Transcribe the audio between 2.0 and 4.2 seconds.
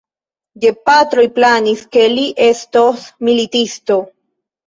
li estos militisto.